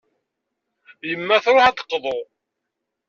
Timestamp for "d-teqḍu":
1.75-2.19